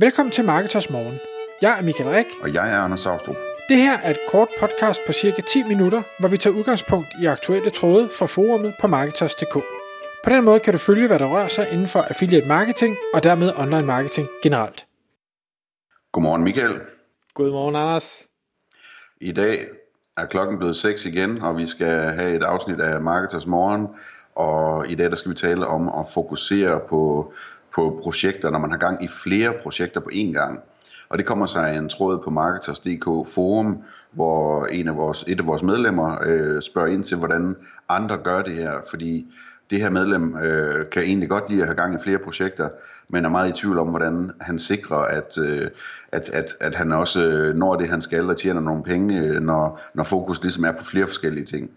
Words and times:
Velkommen 0.00 0.32
til 0.32 0.44
Marketers 0.44 0.90
Morgen. 0.90 1.18
Jeg 1.62 1.78
er 1.78 1.82
Michael 1.82 2.10
Rik. 2.10 2.26
Og 2.42 2.54
jeg 2.54 2.72
er 2.72 2.78
Anders 2.80 3.00
Saustrup. 3.00 3.36
Det 3.68 3.76
her 3.76 3.98
er 3.98 4.10
et 4.10 4.18
kort 4.28 4.48
podcast 4.60 5.00
på 5.06 5.12
cirka 5.12 5.42
10 5.42 5.62
minutter, 5.62 6.02
hvor 6.20 6.28
vi 6.28 6.36
tager 6.36 6.56
udgangspunkt 6.56 7.08
i 7.22 7.26
aktuelle 7.26 7.70
tråde 7.70 8.08
fra 8.18 8.26
forumet 8.26 8.74
på 8.80 8.86
Marketers.dk. 8.86 9.54
På 10.24 10.30
den 10.30 10.44
måde 10.44 10.60
kan 10.60 10.72
du 10.72 10.78
følge, 10.78 11.06
hvad 11.06 11.18
der 11.18 11.26
rører 11.26 11.48
sig 11.48 11.68
inden 11.72 11.88
for 11.88 12.00
affiliate 12.00 12.48
marketing 12.48 12.96
og 13.14 13.22
dermed 13.22 13.52
online 13.56 13.86
marketing 13.86 14.28
generelt. 14.42 14.86
Godmorgen 16.12 16.44
Michael. 16.44 16.80
Godmorgen 17.34 17.76
Anders. 17.76 18.26
I 19.20 19.32
dag 19.32 19.66
er 20.16 20.26
klokken 20.26 20.58
blevet 20.58 20.76
6 20.76 21.06
igen, 21.06 21.42
og 21.42 21.56
vi 21.56 21.66
skal 21.66 22.02
have 22.18 22.36
et 22.36 22.42
afsnit 22.42 22.80
af 22.80 23.00
Marketers 23.00 23.46
Morgen. 23.46 23.88
Og 24.34 24.90
i 24.90 24.94
dag 24.94 25.10
der 25.10 25.16
skal 25.16 25.30
vi 25.30 25.36
tale 25.36 25.66
om 25.66 25.88
at 25.88 26.06
fokusere 26.14 26.80
på, 26.88 27.32
på 27.78 28.00
projekter, 28.02 28.50
når 28.50 28.58
man 28.58 28.70
har 28.70 28.78
gang 28.78 29.04
i 29.04 29.08
flere 29.08 29.52
projekter 29.62 30.00
på 30.00 30.10
én 30.12 30.32
gang. 30.32 30.60
Og 31.08 31.18
det 31.18 31.26
kommer 31.26 31.46
sig 31.46 31.76
en 31.76 31.88
tråd 31.88 32.18
på 32.24 32.30
Marketers.dk 32.30 33.04
forum, 33.34 33.82
hvor 34.12 34.66
en 34.66 34.88
af 34.88 34.96
vores, 34.96 35.24
et 35.26 35.40
af 35.40 35.46
vores 35.46 35.62
medlemmer 35.62 36.18
øh, 36.26 36.62
spørger 36.62 36.88
ind 36.88 37.04
til, 37.04 37.16
hvordan 37.16 37.56
andre 37.88 38.16
gør 38.16 38.42
det 38.42 38.54
her. 38.54 38.72
Fordi 38.90 39.26
det 39.70 39.80
her 39.80 39.90
medlem 39.90 40.36
øh, 40.38 40.90
kan 40.90 41.02
egentlig 41.02 41.28
godt 41.28 41.50
lide 41.50 41.60
at 41.60 41.66
have 41.66 41.76
gang 41.76 41.94
i 41.94 42.02
flere 42.02 42.18
projekter, 42.18 42.68
men 43.08 43.24
er 43.24 43.28
meget 43.28 43.48
i 43.48 43.60
tvivl 43.60 43.78
om, 43.78 43.88
hvordan 43.88 44.30
han 44.40 44.58
sikrer, 44.58 44.98
at, 44.98 45.38
øh, 45.38 45.70
at, 46.12 46.28
at, 46.28 46.56
at 46.60 46.74
han 46.74 46.92
også 46.92 47.20
øh, 47.20 47.56
når 47.56 47.76
det, 47.76 47.88
han 47.88 48.00
skal, 48.00 48.30
og 48.30 48.36
tjener 48.36 48.60
nogle 48.60 48.82
penge, 48.82 49.20
øh, 49.20 49.40
når, 49.40 49.80
når 49.94 50.04
fokus 50.04 50.42
ligesom 50.42 50.64
er 50.64 50.72
på 50.72 50.84
flere 50.84 51.06
forskellige 51.06 51.44
ting. 51.44 51.70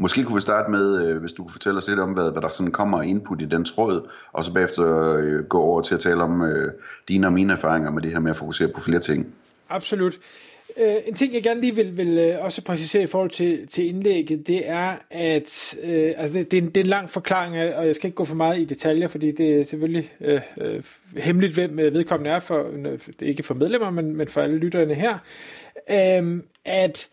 Måske 0.00 0.24
kunne 0.24 0.34
vi 0.34 0.40
starte 0.40 0.70
med, 0.70 1.06
øh, 1.06 1.20
hvis 1.20 1.32
du 1.32 1.42
kunne 1.42 1.52
fortælle 1.52 1.78
os 1.78 1.88
lidt 1.88 2.00
om, 2.00 2.12
hvad, 2.12 2.32
hvad 2.32 2.42
der 2.42 2.50
sådan 2.52 2.72
kommer 2.72 3.02
input 3.02 3.42
i 3.42 3.44
den 3.44 3.64
tråd, 3.64 4.10
og 4.32 4.44
så 4.44 4.52
bagefter 4.52 5.12
øh, 5.12 5.44
gå 5.44 5.60
over 5.60 5.82
til 5.82 5.94
at 5.94 6.00
tale 6.00 6.22
om 6.22 6.42
øh, 6.42 6.72
dine 7.08 7.26
og 7.26 7.32
mine 7.32 7.52
erfaringer 7.52 7.90
med 7.90 8.02
det 8.02 8.12
her 8.12 8.18
med 8.18 8.30
at 8.30 8.36
fokusere 8.36 8.68
på 8.68 8.80
flere 8.80 9.00
ting. 9.00 9.34
Absolut. 9.68 10.18
Øh, 10.76 10.94
en 11.06 11.14
ting, 11.14 11.34
jeg 11.34 11.42
gerne 11.42 11.60
lige 11.60 11.74
vil, 11.74 11.96
vil 11.96 12.18
øh, 12.18 12.44
også 12.44 12.62
præcisere 12.62 13.02
i 13.02 13.06
forhold 13.06 13.30
til, 13.30 13.66
til 13.66 13.86
indlægget, 13.86 14.46
det 14.46 14.68
er, 14.68 14.96
at 15.10 15.76
øh, 15.84 16.12
altså 16.16 16.38
det, 16.38 16.50
det, 16.50 16.58
er 16.58 16.62
en, 16.62 16.68
det 16.68 16.76
er 16.76 16.84
en 16.84 16.90
lang 16.90 17.10
forklaring, 17.10 17.74
og 17.74 17.86
jeg 17.86 17.94
skal 17.94 18.06
ikke 18.06 18.16
gå 18.16 18.24
for 18.24 18.34
meget 18.34 18.60
i 18.60 18.64
detaljer, 18.64 19.08
fordi 19.08 19.30
det 19.30 19.60
er 19.60 19.64
selvfølgelig 19.64 20.12
øh, 20.20 20.40
øh, 20.60 20.82
hemmeligt, 21.16 21.54
hvem 21.54 21.78
øh, 21.78 21.94
vedkommende 21.94 22.30
er, 22.30 22.40
for, 22.40 22.66
ikke 23.22 23.42
for 23.42 23.54
medlemmer, 23.54 23.90
men, 23.90 24.16
men 24.16 24.28
for 24.28 24.40
alle 24.40 24.58
lytterne 24.58 24.94
her, 24.94 25.18
øh, 25.90 26.42
at 26.64 27.08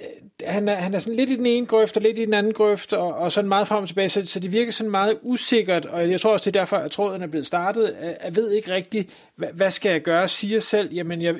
Øh, 0.00 0.06
han 0.48 0.68
er, 0.68 0.74
han 0.74 0.94
er 0.94 0.98
sådan 0.98 1.16
lidt 1.16 1.30
i 1.30 1.36
den 1.36 1.46
ene 1.46 1.66
grøft 1.66 1.96
og 1.96 2.02
lidt 2.02 2.18
i 2.18 2.24
den 2.24 2.34
anden 2.34 2.52
grøft, 2.52 2.92
og, 2.92 3.14
og 3.14 3.32
sådan 3.32 3.48
meget 3.48 3.68
frem 3.68 3.82
og 3.82 3.88
tilbage, 3.88 4.08
så, 4.08 4.26
så 4.26 4.40
det 4.40 4.52
virker 4.52 4.72
sådan 4.72 4.90
meget 4.90 5.18
usikkert, 5.22 5.86
og 5.86 6.10
jeg 6.10 6.20
tror 6.20 6.32
også, 6.32 6.50
det 6.50 6.56
er 6.56 6.60
derfor, 6.60 6.76
at 6.76 6.90
tråden 6.90 7.22
er 7.22 7.26
blevet 7.26 7.46
startet. 7.46 7.96
Jeg, 8.02 8.16
jeg 8.24 8.36
ved 8.36 8.50
ikke 8.50 8.74
rigtigt, 8.74 9.10
hvad, 9.36 9.48
hvad 9.54 9.70
skal 9.70 9.90
jeg 9.90 10.00
gøre? 10.00 10.28
Siger 10.28 10.60
selv, 10.60 10.92
jamen 10.92 11.22
jeg, 11.22 11.36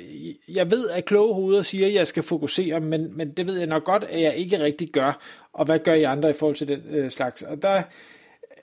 jeg 0.49 0.71
ved, 0.71 0.89
at 0.89 1.05
kloge 1.05 1.35
hoveder 1.35 1.63
siger, 1.63 1.87
at 1.87 1.95
jeg 1.95 2.07
skal 2.07 2.23
fokusere, 2.23 2.81
men, 2.81 3.17
men 3.17 3.31
det 3.31 3.47
ved 3.47 3.59
jeg 3.59 3.67
nok 3.67 3.85
godt, 3.85 4.05
at 4.05 4.21
jeg 4.21 4.37
ikke 4.37 4.61
rigtig 4.61 4.89
gør, 4.89 5.21
og 5.53 5.65
hvad 5.65 5.79
gør 5.79 5.95
I 5.95 6.03
andre 6.03 6.31
i 6.31 6.33
forhold 6.33 6.57
til 6.57 6.69
den 6.69 6.81
øh, 6.91 7.11
slags? 7.11 7.43
Og 7.43 7.63
der 7.63 7.83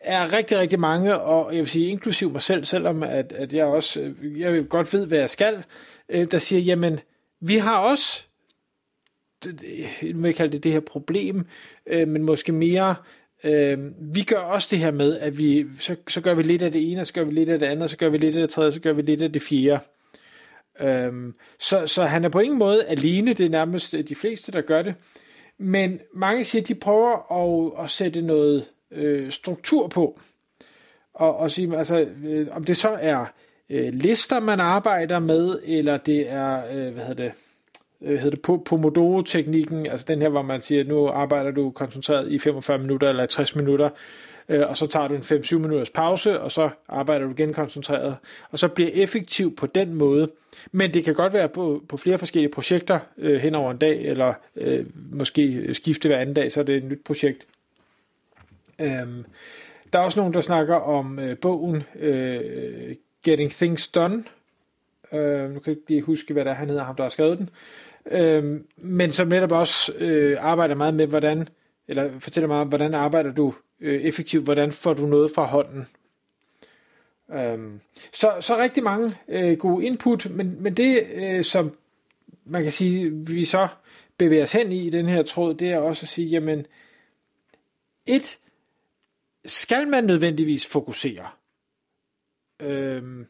er 0.02 0.34
rigtig, 0.34 0.58
rigtig 0.58 0.80
mange, 0.80 1.19
og 1.19 1.52
jeg 1.52 1.59
vil 1.59 1.69
sige, 1.69 1.89
inklusiv 1.89 2.31
mig 2.31 2.42
selv, 2.42 2.66
selvom 2.66 3.03
at, 3.03 3.34
at 3.34 3.53
jeg 3.53 3.66
også, 3.66 4.00
øh, 4.00 4.39
jeg 4.39 4.69
godt 4.69 4.94
ved, 4.94 5.06
hvad 5.06 5.17
jeg 5.17 5.30
skal, 5.30 5.64
øh, 6.09 6.31
der 6.31 6.39
siger, 6.39 6.62
jamen, 6.62 7.00
vi 7.42 7.58
har 7.58 7.78
også 7.78 8.25
jeg 10.02 10.23
vil 10.23 10.34
kalde 10.34 10.52
det 10.52 10.64
det 10.64 10.72
her 10.72 10.80
problem, 10.80 11.45
øh, 11.86 12.08
men 12.08 12.23
måske 12.23 12.52
mere, 12.52 12.95
øh, 13.44 13.78
vi 14.00 14.23
gør 14.23 14.38
også 14.38 14.67
det 14.72 14.80
her 14.80 14.92
med, 14.92 15.17
at 15.20 15.38
vi, 15.38 15.66
så, 15.80 15.95
så 16.08 16.22
gør 16.22 16.34
vi 16.34 16.44
lidt 16.44 16.61
af 16.61 16.72
det 16.72 16.92
ene, 16.92 17.06
så 17.06 17.14
gør 17.14 17.23
vi 17.23 17.31
lidt 17.31 17.50
af 17.50 17.59
det 17.59 17.66
andet, 17.66 17.89
så 17.89 17.97
gør 17.97 18.09
vi 18.09 18.17
lidt 18.17 18.36
af 18.36 18.42
det 18.42 18.50
tredje, 18.50 18.72
så 18.72 18.80
gør 18.80 18.94
vi 18.94 19.02
lidt 19.02 19.22
af 19.22 19.31
det 19.31 19.42
fjerde. 19.42 19.80
Øh, 20.80 21.34
så, 21.59 21.88
så 21.88 22.03
han 22.03 22.25
er 22.25 22.30
på 22.30 22.39
ingen 22.39 22.59
måde 22.59 22.86
alene, 22.86 23.34
det 23.34 23.45
er 23.45 23.50
nærmest 23.50 23.94
øh, 23.94 24.08
de 24.08 24.16
fleste, 24.16 24.52
der 24.52 24.62
gør 24.62 24.81
det. 24.81 24.95
Men 25.58 26.00
mange 26.14 26.44
siger, 26.44 26.62
at 26.62 26.67
de 26.67 26.75
prøver 26.75 27.31
at, 27.31 27.84
at 27.84 27.90
sætte 27.90 28.22
noget 28.22 28.66
øh, 28.91 29.31
struktur 29.31 29.88
på. 29.88 30.19
Og, 31.13 31.38
og 31.38 31.51
sige, 31.51 31.78
altså, 31.78 32.07
øh, 32.25 32.47
om 32.51 32.63
det 32.63 32.78
så 32.78 32.90
er 32.90 33.25
øh, 33.69 33.94
lister, 33.94 34.40
man 34.40 34.59
arbejder 34.59 35.19
med, 35.19 35.59
eller 35.63 35.97
det 35.97 36.30
er, 36.30 36.66
øh, 36.72 36.94
hvad 36.94 37.06
hedder 37.06 37.24
det, 37.24 37.31
øh, 38.01 38.19
hedder 38.19 38.29
det, 38.29 38.63
Pomodoro-teknikken, 38.63 39.85
altså 39.85 40.06
den 40.07 40.22
her, 40.22 40.29
hvor 40.29 40.41
man 40.41 40.62
siger, 40.62 40.84
nu 40.84 41.07
arbejder 41.07 41.51
du 41.51 41.72
koncentreret 41.72 42.31
i 42.31 42.39
45 42.39 42.78
minutter 42.78 43.09
eller 43.09 43.25
60 43.25 43.56
minutter, 43.56 43.89
øh, 44.50 44.69
og 44.69 44.78
så 44.78 44.88
tager 44.88 45.07
du 45.07 45.16
en 45.16 45.22
5-7 45.22 45.57
minutters 45.57 45.89
pause, 45.89 46.39
og 46.39 46.51
så 46.51 46.69
arbejder 46.88 47.25
du 47.25 47.31
igen 47.31 47.53
koncentreret, 47.53 48.16
og 48.51 48.59
så 48.59 48.67
bliver 48.67 48.89
effektiv 48.94 49.56
på 49.56 49.66
den 49.66 49.94
måde. 49.94 50.29
Men 50.72 50.94
det 50.94 51.03
kan 51.03 51.13
godt 51.13 51.34
være 51.34 51.50
på, 51.50 51.84
på 51.89 51.97
flere 51.97 52.17
forskellige 52.17 52.51
projekter 52.51 53.00
øh, 53.17 53.41
hen 53.41 53.56
over 53.56 53.72
en 53.72 53.78
dag, 53.78 54.01
eller 54.01 54.33
øh, 54.56 54.85
måske 55.12 55.73
skifte 55.73 56.07
hver 56.07 56.18
anden 56.18 56.35
dag, 56.35 56.51
så 56.51 56.59
er 56.59 56.63
det 56.63 56.75
et 56.75 56.83
nyt 56.83 57.03
projekt. 57.06 57.45
Øhm, 58.79 59.25
der 59.94 60.00
er 60.00 60.03
også 60.03 60.19
nogen, 60.19 60.33
der 60.33 60.41
snakker 60.41 60.75
om 60.75 61.19
øh, 61.19 61.38
bogen 61.38 61.83
øh, 62.00 62.95
Getting 63.23 63.51
Things 63.51 63.88
Done. 63.88 64.23
Øh, 65.13 65.53
nu 65.53 65.59
kan 65.59 65.72
jeg 65.72 65.78
ikke 65.78 65.89
lige 65.89 66.01
huske, 66.01 66.33
hvad 66.33 66.45
det 66.45 66.51
er, 66.51 66.56
han 66.56 66.69
hedder, 66.69 66.83
ham 66.83 66.95
der 66.95 67.03
har 67.03 67.09
skrevet 67.09 67.38
den 67.38 67.50
øh, 68.06 68.62
men 68.78 69.12
som 69.12 69.28
netop 69.28 69.51
også 69.51 69.94
øh, 69.97 70.38
arbejder 70.39 70.75
meget 70.75 70.94
med, 70.94 71.07
hvordan, 71.07 71.47
eller 71.88 72.19
fortæller 72.19 72.47
meget 72.47 72.62
om, 72.62 72.67
hvordan 72.67 72.94
arbejder 72.94 73.31
du 73.31 73.53
øh, 73.79 74.01
effektivt, 74.01 74.44
hvordan 74.44 74.72
får 74.72 74.94
du 74.94 75.06
noget 75.06 75.31
fra 75.35 75.45
hånden. 75.45 75.88
Øh, 77.34 77.79
så, 78.13 78.38
så 78.39 78.57
rigtig 78.57 78.84
mange 78.84 79.13
øh, 79.28 79.57
gode 79.57 79.85
input, 79.85 80.29
men, 80.29 80.63
men 80.63 80.73
det, 80.73 81.07
øh, 81.13 81.44
som 81.44 81.78
man 82.45 82.63
kan 82.63 82.72
sige, 82.72 83.12
vi 83.12 83.45
så 83.45 83.67
bevæger 84.18 84.44
os 84.44 84.51
hen 84.51 84.72
i 84.72 84.88
i 84.88 84.89
den 84.89 85.06
her 85.06 85.23
tråd, 85.23 85.53
det 85.53 85.72
er 85.72 85.78
også 85.78 86.03
at 86.03 86.09
sige, 86.09 86.28
jamen, 86.28 86.66
et, 88.06 88.39
skal 89.45 89.88
man 89.88 90.03
nødvendigvis 90.03 90.68
fokusere? 90.68 91.28
Øhm, 92.59 93.28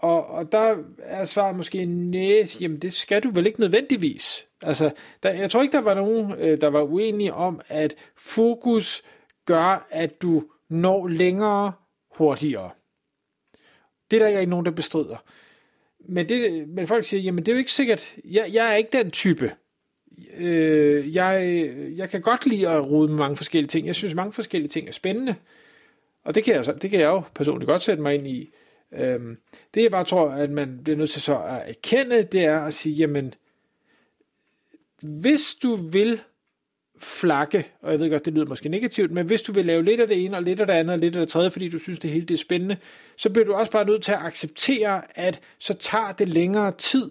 og, 0.00 0.26
og 0.26 0.52
der 0.52 0.76
er 0.98 1.24
svaret 1.24 1.56
måske 1.56 1.84
nej, 1.84 2.46
jamen 2.60 2.78
det 2.78 2.92
skal 2.92 3.22
du 3.22 3.30
vel 3.30 3.46
ikke 3.46 3.60
nødvendigvis. 3.60 4.46
Altså, 4.62 4.90
der, 5.22 5.30
jeg 5.30 5.50
tror 5.50 5.62
ikke, 5.62 5.72
der 5.72 5.80
var 5.80 5.94
nogen, 5.94 6.32
øh, 6.38 6.60
der 6.60 6.68
var 6.68 6.82
uenige 6.82 7.34
om, 7.34 7.60
at 7.68 7.94
fokus 8.16 9.02
gør, 9.46 9.86
at 9.90 10.22
du 10.22 10.44
når 10.68 11.08
længere 11.08 11.72
hurtigere. 12.16 12.70
Det 14.10 14.22
er 14.22 14.28
der 14.28 14.38
ikke 14.38 14.50
nogen, 14.50 14.66
der 14.66 14.72
bestrider. 14.72 15.24
Men, 16.08 16.28
det, 16.28 16.68
men 16.68 16.86
folk 16.86 17.04
siger, 17.04 17.20
jamen 17.20 17.46
det 17.46 17.52
er 17.52 17.56
jo 17.56 17.58
ikke 17.58 17.72
sikkert, 17.72 18.16
jeg, 18.24 18.50
jeg 18.52 18.70
er 18.70 18.74
ikke 18.74 18.98
den 18.98 19.10
type. 19.10 19.52
Øh, 20.36 21.14
jeg, 21.14 21.70
jeg 21.96 22.10
kan 22.10 22.20
godt 22.20 22.46
lide 22.46 22.68
at 22.68 22.90
rode 22.90 23.08
med 23.08 23.16
mange 23.16 23.36
forskellige 23.36 23.68
ting. 23.68 23.86
Jeg 23.86 23.94
synes, 23.94 24.14
mange 24.14 24.32
forskellige 24.32 24.68
ting 24.68 24.88
er 24.88 24.92
spændende. 24.92 25.34
Og 26.24 26.34
det 26.34 26.44
kan 26.44 26.54
jeg, 26.54 26.82
det 26.82 26.90
kan 26.90 27.00
jeg 27.00 27.06
jo 27.06 27.22
personligt 27.34 27.68
godt 27.68 27.82
sætte 27.82 28.02
mig 28.02 28.14
ind 28.14 28.26
i. 28.26 28.50
Øhm, 28.92 29.36
det 29.74 29.82
jeg 29.82 29.90
bare 29.90 30.04
tror, 30.04 30.30
at 30.30 30.50
man 30.50 30.80
bliver 30.84 30.96
nødt 30.96 31.10
til 31.10 31.22
så 31.22 31.38
at 31.38 31.68
erkende, 31.68 32.22
det 32.22 32.44
er 32.44 32.60
at 32.60 32.74
sige, 32.74 32.94
jamen, 32.94 33.34
hvis 35.02 35.54
du 35.62 35.74
vil 35.74 36.20
flakke, 36.98 37.66
og 37.80 37.92
jeg 37.92 38.00
ved 38.00 38.10
godt, 38.10 38.24
det 38.24 38.32
lyder 38.32 38.46
måske 38.46 38.68
negativt, 38.68 39.10
men 39.10 39.26
hvis 39.26 39.42
du 39.42 39.52
vil 39.52 39.66
lave 39.66 39.84
lidt 39.84 40.00
af 40.00 40.08
det 40.08 40.24
ene, 40.24 40.36
og 40.36 40.42
lidt 40.42 40.60
af 40.60 40.66
det 40.66 40.74
andet, 40.74 40.92
og 40.92 40.98
lidt 40.98 41.16
af 41.16 41.20
det 41.20 41.28
tredje, 41.28 41.50
fordi 41.50 41.68
du 41.68 41.78
synes, 41.78 41.98
det 41.98 42.10
hele 42.10 42.26
det 42.26 42.34
er 42.34 42.38
spændende, 42.38 42.76
så 43.16 43.30
bliver 43.30 43.46
du 43.46 43.54
også 43.54 43.72
bare 43.72 43.84
nødt 43.84 44.02
til 44.02 44.12
at 44.12 44.18
acceptere, 44.22 45.02
at 45.14 45.40
så 45.58 45.74
tager 45.74 46.12
det 46.12 46.28
længere 46.28 46.72
tid 46.72 47.10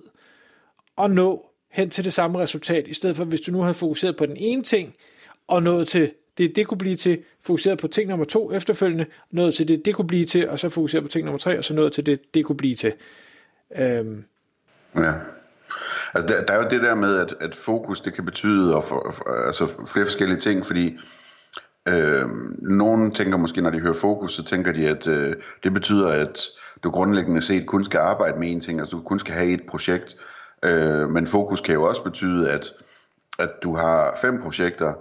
at 0.98 1.12
nå 1.12 1.50
hen 1.72 1.90
til 1.90 2.04
det 2.04 2.14
samme 2.14 2.40
resultat, 2.40 2.88
i 2.88 2.94
stedet 2.94 3.16
for 3.16 3.24
hvis 3.24 3.42
du 3.42 3.52
nu 3.52 3.62
havde 3.62 3.74
fokuseret 3.74 4.18
på 4.18 4.26
den 4.26 4.38
ene 4.38 4.64
ting, 4.64 4.96
og 5.48 5.64
nået 5.64 5.88
til 5.88 6.12
det, 6.40 6.56
det 6.56 6.68
kunne 6.68 6.78
blive 6.78 6.96
til, 6.96 7.20
fokuseret 7.42 7.80
på 7.80 7.88
ting 7.88 8.10
nummer 8.10 8.26
to 8.26 8.52
efterfølgende, 8.52 9.06
noget 9.32 9.54
til 9.54 9.68
det, 9.68 9.86
det 9.86 9.96
kunne 9.96 10.08
blive 10.08 10.26
til, 10.26 10.50
og 10.50 10.60
så 10.60 10.70
fokuseret 10.70 11.04
på 11.04 11.10
ting 11.10 11.26
nummer 11.26 11.40
tre, 11.40 11.58
og 11.58 11.64
så 11.64 11.74
noget 11.74 11.94
til 11.94 12.06
det, 12.06 12.34
det 12.34 12.46
kunne 12.46 12.58
blive 12.58 12.76
til. 12.76 12.94
Øhm. 13.78 14.24
Ja. 14.96 15.14
Altså 16.14 16.28
der, 16.28 16.46
der 16.46 16.54
er 16.54 16.58
jo 16.58 16.70
det 16.70 16.82
der 16.82 16.96
med, 16.96 17.16
at, 17.16 17.34
at 17.40 17.56
fokus, 17.56 18.02
det 18.02 18.14
kan 18.14 18.26
betyde 18.26 18.76
og 18.76 18.84
for, 18.84 19.12
for, 19.12 19.46
altså 19.46 19.68
flere 19.88 20.06
forskellige 20.06 20.40
ting, 20.40 20.66
fordi 20.66 20.98
øh, 21.88 22.28
nogen 22.62 23.12
tænker 23.12 23.38
måske, 23.38 23.62
når 23.62 23.70
de 23.70 23.80
hører 23.80 23.94
fokus, 23.94 24.34
så 24.34 24.44
tænker 24.44 24.72
de, 24.72 24.88
at 24.88 25.08
øh, 25.08 25.36
det 25.64 25.74
betyder, 25.74 26.08
at 26.08 26.40
du 26.84 26.90
grundlæggende 26.90 27.42
set 27.42 27.66
kun 27.66 27.86
skal 27.86 27.98
arbejde 27.98 28.40
med 28.40 28.52
en 28.52 28.62
ting, 28.62 28.80
altså 28.80 28.96
du 28.96 29.02
kun 29.02 29.20
skal 29.20 29.34
have 29.34 29.52
et 29.52 29.64
projekt, 29.68 30.16
øh, 30.64 31.10
men 31.10 31.28
fokus 31.28 31.62
kan 31.62 31.74
jo 31.74 31.84
også 31.84 32.04
betyde, 32.04 32.52
at, 32.52 32.72
at 33.40 33.50
du 33.64 33.76
har 33.76 34.18
fem 34.22 34.42
projekter, 34.42 34.94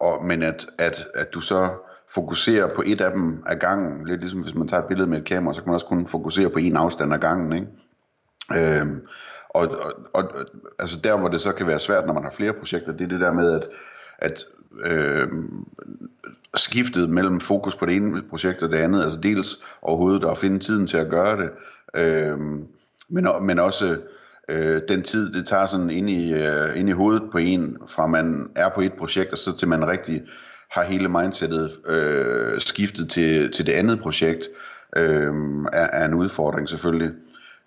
og, 0.00 0.24
men 0.24 0.42
at, 0.42 0.66
at, 0.78 1.06
at 1.14 1.34
du 1.34 1.40
så 1.40 1.70
fokuserer 2.08 2.74
på 2.74 2.82
et 2.86 3.00
af 3.00 3.10
dem 3.10 3.42
ad 3.46 3.56
gangen, 3.56 4.08
lidt 4.08 4.20
ligesom 4.20 4.42
hvis 4.42 4.54
man 4.54 4.68
tager 4.68 4.82
et 4.82 4.88
billede 4.88 5.10
med 5.10 5.18
et 5.18 5.24
kamera, 5.24 5.54
så 5.54 5.60
kan 5.60 5.68
man 5.68 5.74
også 5.74 5.86
kun 5.86 6.06
fokusere 6.06 6.50
på 6.50 6.58
en 6.58 6.76
afstand 6.76 7.14
ad 7.14 7.18
gangen, 7.18 7.52
ikke? 7.52 8.80
Øhm, 8.80 9.06
og, 9.48 9.68
og, 9.68 9.92
og 10.12 10.24
altså 10.78 11.00
der, 11.04 11.18
hvor 11.18 11.28
det 11.28 11.40
så 11.40 11.52
kan 11.52 11.66
være 11.66 11.78
svært, 11.78 12.06
når 12.06 12.14
man 12.14 12.22
har 12.22 12.30
flere 12.30 12.52
projekter, 12.52 12.92
det 12.92 13.04
er 13.04 13.08
det 13.08 13.20
der 13.20 13.32
med, 13.32 13.52
at, 13.52 13.68
at 14.18 14.44
øh, 14.84 15.28
skiftet 16.54 17.10
mellem 17.10 17.40
fokus 17.40 17.76
på 17.76 17.86
det 17.86 17.96
ene 17.96 18.22
projekt 18.30 18.62
og 18.62 18.70
det 18.70 18.78
andet, 18.78 19.02
altså 19.02 19.20
dels 19.20 19.62
overhovedet 19.82 20.24
at 20.24 20.38
finde 20.38 20.58
tiden 20.58 20.86
til 20.86 20.96
at 20.96 21.10
gøre 21.10 21.42
det, 21.42 21.50
øh, 21.94 22.38
men, 23.08 23.26
men 23.40 23.58
også 23.58 23.98
øh, 24.50 24.82
den 24.88 25.02
tid, 25.02 25.32
det 25.32 25.46
tager 25.46 25.66
sådan 25.66 25.90
ind 25.90 26.10
i, 26.10 26.34
øh, 26.34 26.78
ind 26.78 26.88
i 26.88 26.92
hovedet 26.92 27.22
på 27.32 27.38
en, 27.38 27.76
fra 27.88 28.06
man 28.06 28.50
er 28.56 28.68
på 28.74 28.80
et 28.80 28.92
projekt, 28.92 29.32
og 29.32 29.38
så 29.38 29.56
til 29.56 29.68
man 29.68 29.88
rigtig 29.88 30.22
har 30.70 30.82
hele 30.82 31.08
mindsetet 31.08 31.70
øh, 31.86 32.60
skiftet 32.60 33.10
til, 33.10 33.52
til 33.52 33.66
det 33.66 33.72
andet 33.72 34.00
projekt, 34.00 34.48
øh, 34.96 35.34
er, 35.72 35.88
er 35.92 36.04
en 36.04 36.14
udfordring 36.14 36.68
selvfølgelig. 36.68 37.10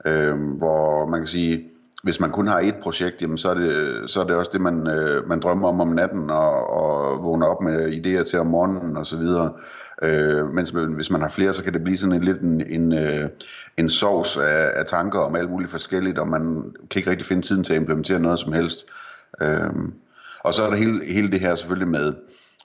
Øh, 0.05 0.35
hvor 0.57 1.05
man 1.07 1.19
kan 1.19 1.27
sige, 1.27 1.63
hvis 2.03 2.19
man 2.19 2.31
kun 2.31 2.47
har 2.47 2.59
et 2.59 2.75
projekt, 2.83 3.21
jamen 3.21 3.37
så 3.37 3.49
er 3.49 3.53
det, 3.53 4.09
så 4.09 4.21
er 4.21 4.23
det 4.23 4.35
også 4.35 4.51
det, 4.53 4.61
man, 4.61 4.87
øh, 4.87 5.29
man 5.29 5.39
drømmer 5.39 5.67
om 5.67 5.81
om 5.81 5.87
natten 5.87 6.29
og, 6.29 6.69
og 6.69 7.23
vågner 7.23 7.47
op 7.47 7.61
med 7.61 7.93
idéer 7.93 8.23
til 8.23 8.39
om 8.39 8.47
morgenen 8.47 8.97
og 8.97 9.05
så 9.05 9.17
videre. 9.17 9.53
Øh, 10.03 10.47
mens 10.47 10.69
hvis 10.69 11.11
man 11.11 11.21
har 11.21 11.29
flere, 11.29 11.53
så 11.53 11.63
kan 11.63 11.73
det 11.73 11.83
blive 11.83 11.97
sådan 11.97 12.15
en 12.15 12.23
lidt 12.23 12.41
en, 12.41 12.61
en, 12.61 12.93
øh, 12.93 13.29
en 13.77 13.89
sovs 13.89 14.37
af, 14.37 14.71
af 14.75 14.85
tanker 14.85 15.19
om 15.19 15.35
alt 15.35 15.49
muligt 15.49 15.71
forskelligt, 15.71 16.19
og 16.19 16.27
man 16.27 16.73
kan 16.89 16.99
ikke 16.99 17.09
rigtig 17.09 17.27
finde 17.27 17.41
tiden 17.41 17.63
til 17.63 17.73
at 17.73 17.79
implementere 17.79 18.19
noget 18.19 18.39
som 18.39 18.53
helst. 18.53 18.85
Øh, 19.41 19.69
og 20.39 20.53
så 20.53 20.63
er 20.63 20.69
der 20.69 20.77
hele, 20.77 21.05
hele 21.05 21.31
det 21.31 21.39
her 21.39 21.55
selvfølgelig 21.55 21.87
med, 21.87 22.13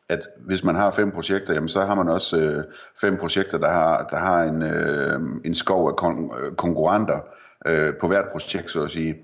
at 0.09 0.21
hvis 0.47 0.65
man 0.65 0.75
har 0.75 0.91
fem 0.91 1.11
projekter, 1.11 1.55
jamen 1.55 1.69
så 1.69 1.81
har 1.81 1.95
man 1.95 2.09
også 2.09 2.41
øh, 2.41 2.65
fem 3.01 3.17
projekter, 3.17 3.59
der 3.59 3.73
har, 3.73 4.07
der 4.11 4.17
har 4.17 4.43
en, 4.43 4.63
øh, 4.63 5.21
en 5.45 5.55
skov 5.55 5.89
af 5.89 5.93
kon- 5.93 6.41
øh, 6.41 6.55
konkurrenter 6.55 7.21
øh, 7.67 7.95
på 8.01 8.09
hvert 8.09 8.29
projekt, 8.33 8.71
så 8.71 8.83
at 8.83 8.91
sige. 8.91 9.17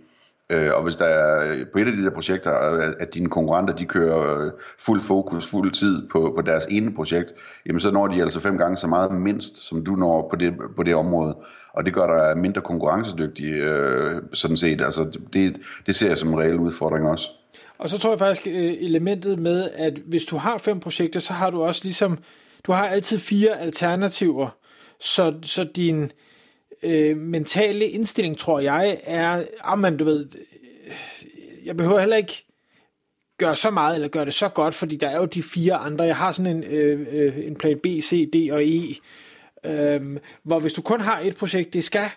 Øh, 0.53 0.71
og 0.75 0.83
hvis 0.83 0.97
der 0.97 1.05
er 1.05 1.53
øh, 1.53 1.67
på 1.73 1.79
et 1.79 1.87
af 1.87 1.93
de 1.93 2.05
der 2.05 2.11
projekter, 2.11 2.73
øh, 2.75 2.93
at 3.01 3.15
dine 3.15 3.29
konkurrenter 3.29 3.75
de 3.75 3.85
kører 3.85 4.45
øh, 4.47 4.53
fuld 4.79 5.01
fokus, 5.01 5.47
fuld 5.47 5.73
tid 5.73 6.09
på, 6.09 6.33
på 6.37 6.43
deres 6.43 6.65
ene 6.65 6.95
projekt, 6.95 7.35
jamen 7.67 7.81
så 7.81 7.91
når 7.91 8.07
de 8.07 8.23
altså 8.23 8.41
fem 8.41 8.59
gange 8.59 8.77
så 8.77 8.87
meget 8.87 9.13
mindst, 9.13 9.57
som 9.57 9.85
du 9.85 9.93
når 9.93 10.29
på 10.31 10.37
det, 10.37 10.55
på 10.77 10.83
det 10.83 10.95
område. 10.95 11.37
Og 11.73 11.85
det 11.85 11.95
gør 11.95 12.07
dig 12.07 12.39
mindre 12.39 12.61
konkurrencedygtig, 12.61 13.53
øh, 13.53 14.23
sådan 14.33 14.57
set. 14.57 14.83
Altså 14.83 15.19
det, 15.33 15.57
det 15.87 15.95
ser 15.95 16.09
jeg 16.09 16.19
som 16.19 16.29
en 16.29 16.39
reel 16.39 16.59
udfordring 16.59 17.09
også. 17.09 17.29
Og 17.79 17.91
så 17.91 17.99
tror 17.99 18.11
jeg 18.11 18.19
faktisk 18.19 18.47
øh, 18.47 18.75
elementet 18.81 19.39
med, 19.39 19.71
at 19.77 19.99
hvis 20.07 20.25
du 20.25 20.37
har 20.37 20.59
fem 20.59 20.81
projekter, 20.81 21.21
så 21.21 21.33
har 21.33 21.51
du 21.51 21.63
også 21.63 21.81
ligesom, 21.85 22.19
du 22.67 22.73
har 22.73 22.87
altid 22.87 23.19
fire 23.19 23.61
alternativer, 23.61 24.49
så, 25.01 25.35
så 25.43 25.65
din 25.77 26.03
øh, 26.03 26.09
øh, 26.85 27.17
mentale 27.17 27.87
indstilling, 27.87 28.39
tror 28.39 28.61
jeg, 28.61 29.01
er, 29.05 29.45
ah, 29.61 29.79
men 29.79 29.97
du 29.97 30.05
ved, 30.05 30.27
øh, 30.87 31.67
jeg 31.67 31.77
behøver 31.77 32.01
heller 32.01 32.17
ikke 32.17 32.45
gøre 33.39 33.57
så 33.57 33.71
meget, 33.71 33.95
eller 33.95 34.09
gøre 34.09 34.25
det 34.25 34.35
så 34.35 34.49
godt, 34.49 34.75
fordi 34.75 34.97
der 34.97 35.09
er 35.09 35.17
jo 35.17 35.25
de 35.25 35.43
fire 35.43 35.75
andre. 35.75 36.05
Jeg 36.05 36.17
har 36.17 36.33
sådan 36.33 36.57
en, 36.57 36.65
øh, 36.65 37.07
øh 37.11 37.47
en 37.47 37.57
plan 37.57 37.79
B, 37.79 37.87
C, 37.87 38.31
D 38.31 38.53
og 38.53 38.65
E, 38.65 38.95
øh, 39.65 40.19
hvor 40.43 40.61
hvis 40.61 40.73
du 40.73 40.83
kun 40.83 41.01
har 41.01 41.21
et 41.21 41.37
projekt, 41.37 41.73
det 41.73 41.85
skal 41.85 42.09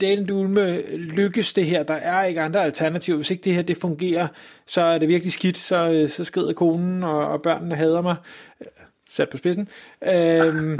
den 0.00 0.26
dulme 0.26 0.82
lykkes 0.96 1.52
det 1.52 1.66
her. 1.66 1.82
Der 1.82 1.94
er 1.94 2.24
ikke 2.24 2.40
andre 2.40 2.64
alternativer. 2.64 3.16
Hvis 3.16 3.30
ikke 3.30 3.42
det 3.42 3.54
her 3.54 3.62
det 3.62 3.76
fungerer, 3.76 4.28
så 4.66 4.80
er 4.80 4.98
det 4.98 5.08
virkelig 5.08 5.32
skidt. 5.32 5.58
Så, 5.58 5.90
øh, 5.90 6.08
så 6.08 6.24
skrider 6.24 6.52
konen, 6.52 7.02
og, 7.02 7.28
og 7.28 7.42
børnene 7.42 7.74
hader 7.74 8.02
mig. 8.02 8.16
Øh, 8.60 8.66
Sat 9.10 9.28
på 9.28 9.36
spidsen. 9.36 9.68
Øhm, 10.02 10.78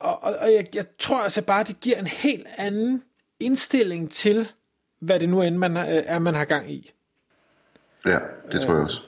og, 0.00 0.22
og, 0.22 0.36
og 0.36 0.52
jeg, 0.52 0.66
jeg 0.74 0.84
tror 0.98 1.22
altså 1.22 1.42
bare, 1.42 1.64
det 1.64 1.80
giver 1.80 1.98
en 1.98 2.06
helt 2.06 2.46
anden 2.58 3.02
indstilling 3.40 4.10
til, 4.10 4.48
hvad 5.00 5.20
det 5.20 5.28
nu 5.28 5.42
end 5.42 5.56
man, 5.56 5.76
øh, 5.76 5.84
er, 5.86 6.18
man 6.18 6.34
har 6.34 6.44
gang 6.44 6.72
i. 6.72 6.92
Ja, 8.06 8.18
det 8.52 8.60
tror 8.60 8.74
jeg 8.74 8.82
også. 8.82 9.02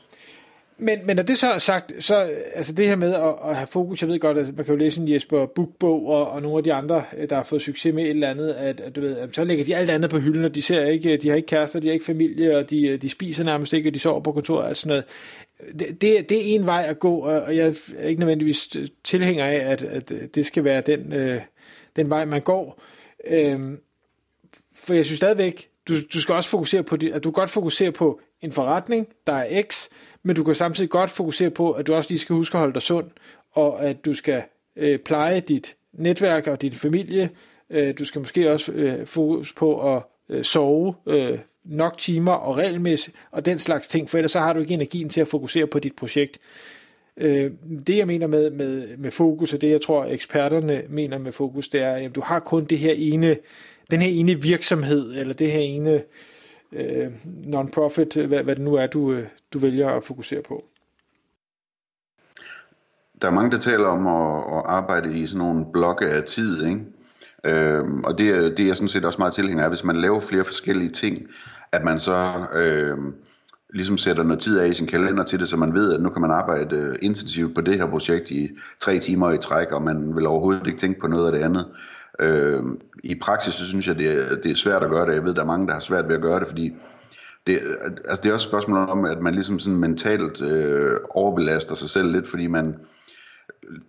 Men, 0.79 0.99
men 1.05 1.17
når 1.17 1.23
det 1.23 1.39
så 1.39 1.51
er 1.53 1.59
sagt, 1.59 1.93
så 2.05 2.31
altså 2.55 2.73
det 2.73 2.87
her 2.87 2.97
med 2.97 3.15
at, 3.15 3.35
at 3.45 3.57
have 3.57 3.67
fokus, 3.67 4.03
jeg 4.03 4.09
ved 4.11 4.19
godt, 4.19 4.39
at 4.39 4.57
man 4.57 4.65
kan 4.65 4.75
jo 4.75 4.79
læse 4.79 5.01
en 5.01 5.13
Jesper 5.13 5.47
Bukbog 5.47 6.07
og, 6.07 6.31
og 6.31 6.43
nogle 6.43 6.59
af 6.59 6.65
de 6.65 6.73
andre, 6.73 7.05
øh, 7.17 7.29
der 7.29 7.37
har 7.37 7.43
fået 7.43 7.63
succes 7.63 7.95
med 7.95 8.05
et 8.05 8.11
eller 8.11 8.31
andet, 8.31 8.49
at, 8.49 8.81
at 8.81 8.97
du 8.97 9.01
ved, 9.01 9.17
at 9.17 9.35
så 9.35 9.45
lægger 9.45 9.65
de 9.65 9.77
alt 9.77 9.91
andet 9.91 10.11
på 10.11 10.19
hylden, 10.19 10.45
og 10.45 10.55
de 10.55 10.63
ser 10.63 10.85
ikke, 10.85 11.17
de 11.17 11.29
har 11.29 11.37
ikke 11.37 11.47
kærester, 11.47 11.81
de 11.81 11.87
har 11.87 11.93
ikke 11.93 12.05
familie, 12.05 12.57
og 12.57 12.71
de, 12.71 12.97
de 12.97 13.09
spiser 13.09 13.45
nærmest 13.45 13.73
ikke, 13.73 13.89
og 13.89 13.95
de 13.95 13.99
sover 13.99 14.21
på 14.21 14.33
kontoret 14.33 14.71
og 14.71 14.77
sådan 14.77 14.89
noget. 14.89 15.05
Det, 15.79 16.03
det, 16.03 16.29
det 16.29 16.51
er 16.51 16.55
en 16.55 16.67
vej 16.67 16.87
at 16.89 16.99
gå, 16.99 17.19
og 17.19 17.57
jeg 17.57 17.75
er 17.97 18.09
ikke 18.09 18.21
nødvendigvis 18.21 18.77
tilhænger 19.05 19.45
af, 19.45 19.57
at, 19.57 19.83
at 19.83 20.13
det 20.35 20.47
skal 20.47 20.65
være 20.65 20.81
den, 20.81 21.13
øh, 21.13 21.41
den 21.97 22.11
vej, 22.11 22.25
man 22.25 22.41
går. 22.41 22.83
Øh, 23.29 23.61
for 24.75 24.95
jeg 24.95 25.05
synes 25.05 25.17
stadigvæk, 25.17 25.69
du, 25.89 25.95
du 26.15 26.21
skal 26.21 26.35
også 26.35 26.51
fokusere 26.51 26.83
på, 26.83 26.97
at 27.13 27.25
du 27.25 27.31
godt 27.31 27.51
fokusere 27.51 27.93
på 27.93 28.21
en 28.43 28.53
forretning, 28.53 29.09
der 29.27 29.33
er 29.33 29.63
X, 29.63 29.89
men 30.23 30.37
du 30.37 30.45
kan 30.45 30.55
samtidig 30.55 30.91
godt 30.91 31.11
fokusere 31.11 31.51
på, 31.51 31.73
at 31.73 31.87
du 31.87 31.95
også 31.95 32.11
lige 32.11 32.19
skal 32.19 32.37
huske 32.37 32.55
at 32.55 32.59
holde 32.59 32.75
dig 32.75 32.83
sund, 32.83 33.07
og 33.53 33.85
at 33.85 34.05
du 34.05 34.15
skal 34.15 34.43
øh, 34.77 34.99
pleje 34.99 35.41
dit 35.41 35.77
netværk 35.93 36.47
og 36.47 36.63
din 36.63 36.73
familie. 36.73 37.31
Øh, 37.71 37.99
du 37.99 38.05
skal 38.05 38.19
måske 38.21 38.53
også 38.53 38.73
øh, 38.73 39.07
fokus 39.07 39.53
på 39.53 39.95
at 39.95 40.03
øh, 40.29 40.45
sove 40.45 40.95
øh, 41.07 41.39
nok 41.65 41.99
timer 41.99 42.33
og 42.33 42.57
regelmæssigt, 42.57 43.17
og 43.31 43.45
den 43.45 43.59
slags 43.59 43.89
ting, 43.89 44.11
for 44.11 44.19
ellers 44.19 44.33
så 44.33 44.41
har 44.41 44.53
du 44.53 44.61
ikke 44.61 44.75
energien 44.75 45.09
til 45.09 45.21
at 45.21 45.29
fokusere 45.29 45.67
på 45.67 45.79
dit 45.79 45.97
projekt. 45.97 46.39
Øh, 47.17 47.51
det 47.87 47.97
jeg 47.97 48.07
mener 48.07 48.27
med, 48.27 48.51
med, 48.51 48.97
med 48.97 49.11
fokus, 49.11 49.53
og 49.53 49.61
det 49.61 49.71
jeg 49.71 49.81
tror 49.81 50.05
eksperterne 50.05 50.83
mener 50.89 51.19
med 51.19 51.33
fokus, 51.33 51.69
det 51.69 51.81
er, 51.81 51.93
at 51.93 52.15
du 52.15 52.21
har 52.21 52.41
kun 52.41 52.65
det 52.65 52.79
her 52.79 52.93
ene, 52.93 53.37
den 53.91 54.03
her 54.03 54.09
ene 54.09 54.43
virksomhed, 54.43 55.17
eller 55.17 55.35
det 55.35 55.53
her 55.53 55.61
ene 55.61 56.03
øh, 56.73 57.13
non-profit, 57.25 58.17
øh, 58.17 58.29
hvad, 58.29 58.43
hvad 58.43 58.57
det 58.57 58.65
nu 58.65 58.75
er, 58.75 58.87
du, 58.87 59.13
øh, 59.13 59.27
du 59.53 59.59
vælger 59.59 59.89
at 59.89 60.05
fokusere 60.05 60.43
på? 60.43 60.65
Der 63.23 63.29
er 63.29 63.33
mange, 63.33 63.51
der 63.51 63.59
taler 63.59 63.87
om 63.87 64.07
at, 64.07 64.59
at 64.59 64.63
arbejde 64.67 65.19
i 65.19 65.27
sådan 65.27 65.39
nogle 65.39 65.67
blokke 65.73 66.07
af 66.07 66.23
tid, 66.23 66.67
ikke? 66.67 66.81
Øhm, 67.45 68.05
og 68.05 68.19
det, 68.19 68.57
det 68.57 68.63
er 68.63 68.67
jeg 68.67 68.77
sådan 68.77 68.89
set 68.89 69.05
også 69.05 69.19
meget 69.19 69.35
tilhænger 69.35 69.65
af, 69.65 69.71
hvis 69.71 69.85
man 69.85 69.97
laver 69.97 70.21
flere 70.21 70.45
forskellige 70.45 70.91
ting, 70.91 71.27
at 71.73 71.85
man 71.85 72.01
så 72.01 72.47
øhm, 72.55 73.15
ligesom 73.73 73.99
sætter 73.99 74.23
noget 74.23 74.41
tid 74.41 74.59
af 74.59 74.69
i 74.69 74.73
sin 74.73 74.87
kalender 74.87 75.25
til 75.25 75.39
det, 75.39 75.49
så 75.49 75.57
man 75.57 75.75
ved, 75.75 75.93
at 75.93 76.03
nu 76.03 76.09
kan 76.09 76.23
man 76.23 76.31
arbejde 76.31 76.77
øh, 76.77 76.99
intensivt 77.03 77.55
på 77.55 77.61
det 77.61 77.77
her 77.77 77.87
projekt 77.87 78.31
i 78.31 78.51
tre 78.81 78.99
timer 78.99 79.33
i 79.33 79.39
træk, 79.39 79.73
og 79.73 79.83
man 79.83 80.17
vil 80.17 80.27
overhovedet 80.27 80.67
ikke 80.67 80.79
tænke 80.79 81.01
på 81.01 81.07
noget 81.07 81.27
af 81.27 81.33
det 81.33 81.45
andet. 81.45 81.67
Øh, 82.21 82.63
I 83.05 83.15
praksis 83.15 83.55
så 83.55 83.67
synes 83.67 83.89
jeg, 83.89 83.99
det 83.99 84.07
er, 84.09 84.37
det 84.43 84.51
er 84.51 84.55
svært 84.55 84.83
at 84.83 84.91
gøre 84.91 85.07
det. 85.07 85.15
Jeg 85.15 85.25
ved, 85.25 85.35
der 85.35 85.43
er 85.43 85.47
mange, 85.47 85.67
der 85.67 85.73
har 85.73 85.81
svært 85.81 86.09
ved 86.09 86.17
at 86.17 86.23
gøre 86.23 86.41
det, 86.41 86.49
fordi 86.49 86.75
det, 87.47 87.61
altså 88.09 88.23
det 88.23 88.29
er 88.29 88.35
også 88.35 88.47
et 88.47 88.51
spørgsmål 88.51 88.89
om, 88.89 89.05
at 89.05 89.21
man 89.21 89.35
ligesom 89.35 89.59
sådan 89.59 89.79
mentalt 89.79 90.43
øh, 90.43 91.01
overbelaster 91.11 91.75
sig 91.75 91.91
selv 91.91 92.13
lidt, 92.13 92.29
fordi 92.29 92.47
man, 92.47 92.77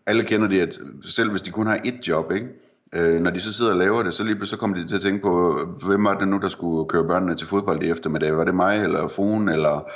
alle 0.06 0.24
kender 0.24 0.48
det, 0.48 0.62
at 0.62 0.80
selv 1.04 1.30
hvis 1.30 1.42
de 1.42 1.52
kun 1.52 1.68
har 1.68 1.80
et 1.86 2.08
job, 2.08 2.32
ikke? 2.32 2.48
Øh, 2.96 3.22
når 3.22 3.32
de 3.32 3.40
så 3.40 3.54
sidder 3.54 3.72
og 3.72 3.78
laver 3.78 4.04
det, 4.04 4.14
så 4.14 4.24
lige 4.24 4.46
så 4.46 4.58
kommer 4.58 4.78
de 4.78 4.88
til 4.88 4.96
at 4.96 5.02
tænke 5.02 5.22
på, 5.22 5.60
hvem 5.86 6.06
var 6.06 6.18
det 6.18 6.28
nu, 6.28 6.38
der 6.38 6.48
skulle 6.48 6.90
køre 6.90 7.08
børnene 7.08 7.36
til 7.36 7.48
fodbold 7.48 7.84
i 7.84 7.90
eftermiddag? 7.90 8.38
Var 8.38 8.44
det 8.44 8.56
mig, 8.56 8.84
eller 8.84 9.08
fruen, 9.08 9.50
eller 9.50 9.92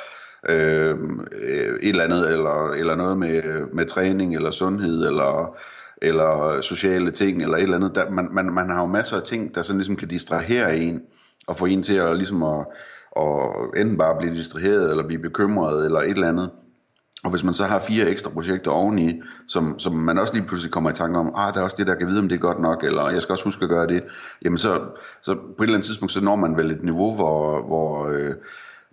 øh, 0.50 0.98
et 1.82 1.90
eller 1.90 2.04
andet, 2.04 2.32
eller, 2.32 2.72
eller 2.72 2.96
noget 2.96 3.18
med, 3.18 3.42
med 3.74 3.86
træning, 3.86 4.36
eller 4.36 4.52
sundhed, 4.52 5.08
eller 5.08 5.58
eller 6.02 6.44
øh, 6.44 6.64
sociale 6.64 7.12
ting, 7.12 7.42
eller 7.42 7.58
et 7.58 7.64
eller 7.64 7.76
andet. 7.76 7.96
Der, 7.96 8.10
man, 8.10 8.30
man, 8.32 8.46
man 8.54 8.70
har 8.70 8.82
jo 8.82 8.88
masser 8.88 9.18
af 9.18 9.24
ting, 9.24 9.56
der 9.56 9.62
sådan 9.62 9.78
ligesom 9.78 9.96
kan 9.96 10.08
distrahere 10.08 10.78
en, 10.78 11.02
og 11.48 11.58
få 11.58 11.66
en 11.66 11.84
til 11.84 11.94
at, 11.94 12.18
ligesom 12.18 12.44
at, 12.44 12.66
at 13.18 13.82
enten 13.82 13.98
bare 13.98 14.18
blive 14.20 14.36
distraheret, 14.36 14.90
eller 14.90 15.08
blive 15.08 15.22
bekymret, 15.22 15.86
eller 15.86 16.00
et 16.00 16.10
eller 16.10 16.28
andet. 16.28 16.50
Og 17.24 17.30
hvis 17.30 17.44
man 17.44 17.54
så 17.54 17.64
har 17.64 17.80
fire 17.80 18.10
ekstra 18.10 18.30
projekter 18.30 18.72
oveni, 18.72 19.22
som, 19.48 19.80
som 19.80 19.96
man 19.96 20.18
også 20.18 20.34
lige 20.34 20.48
pludselig 20.48 20.72
kommer 20.72 20.90
i 20.90 20.94
tanke 20.94 21.20
om, 21.20 21.34
ah, 21.36 21.54
der 21.54 21.60
er 21.60 21.64
også 21.64 21.78
det, 21.80 21.88
der 21.88 21.96
kan 21.96 22.08
vide, 22.08 22.20
om 22.20 22.30
det 22.30 22.36
er 22.36 22.40
godt 22.40 22.60
nok, 22.60 22.84
eller 22.84 23.10
jeg 23.10 23.22
skal 23.22 23.34
også 23.34 23.46
huske 23.46 23.64
at 23.64 23.70
gøre 23.70 23.88
det, 23.88 24.04
jamen 24.42 24.58
så, 24.58 24.82
så 25.22 25.36
på 25.36 25.40
et 25.40 25.68
eller 25.68 25.76
andet 25.76 25.86
tidspunkt, 25.86 26.12
så 26.12 26.22
når 26.22 26.36
man 26.36 26.58
vel 26.58 26.72
et 26.72 26.84
niveau, 26.84 27.16
hvor, 27.16 27.62
hvor 27.68 28.08
øh, 28.08 28.36